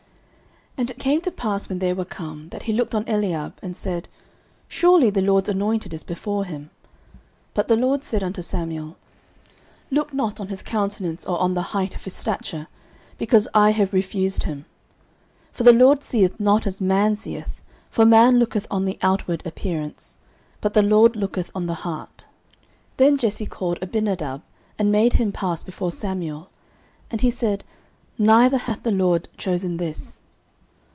09:016:006 0.77 0.89
And 0.89 0.89
it 0.99 1.03
came 1.03 1.21
to 1.21 1.31
pass, 1.31 1.69
when 1.69 1.79
they 1.79 1.93
were 1.93 2.05
come, 2.05 2.49
that 2.49 2.63
he 2.63 2.73
looked 2.73 2.95
on 2.95 3.07
Eliab, 3.07 3.53
and 3.61 3.77
said, 3.77 4.09
Surely 4.67 5.11
the 5.11 5.21
LORD's 5.21 5.49
anointed 5.49 5.93
is 5.93 6.01
before 6.03 6.43
him. 6.43 6.71
09:016:007 7.49 7.49
But 7.53 7.67
the 7.67 7.75
LORD 7.75 8.03
said 8.03 8.23
unto 8.23 8.41
Samuel, 8.41 8.95
Look 9.91 10.11
not 10.11 10.39
on 10.39 10.47
his 10.47 10.63
countenance, 10.63 11.23
or 11.27 11.39
on 11.39 11.53
the 11.53 11.61
height 11.77 11.93
of 11.93 12.03
his 12.05 12.15
stature; 12.15 12.65
because 13.19 13.47
I 13.53 13.71
have 13.71 13.93
refused 13.93 14.43
him: 14.43 14.65
for 15.51 15.63
the 15.63 15.73
LORD 15.73 16.03
seeth 16.03 16.39
not 16.39 16.65
as 16.65 16.81
man 16.81 17.15
seeth; 17.15 17.61
for 17.91 18.03
man 18.03 18.39
looketh 18.39 18.65
on 18.71 18.85
the 18.85 18.97
outward 19.03 19.45
appearance, 19.45 20.17
but 20.61 20.73
the 20.73 20.81
LORD 20.81 21.15
looketh 21.15 21.51
on 21.53 21.67
the 21.67 21.75
heart. 21.85 22.25
09:016:008 22.97 22.97
Then 22.97 23.17
Jesse 23.17 23.45
called 23.45 23.77
Abinadab, 23.83 24.41
and 24.79 24.91
made 24.91 25.13
him 25.13 25.31
pass 25.31 25.63
before 25.63 25.91
Samuel. 25.91 26.49
And 27.11 27.21
he 27.21 27.29
said, 27.29 27.65
Neither 28.17 28.57
hath 28.57 28.81
the 28.81 28.91
LORD 28.91 29.29
chosen 29.37 29.77
this. 29.77 30.17